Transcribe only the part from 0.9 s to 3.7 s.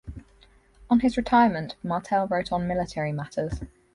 his retirement, Martel wrote on military matters.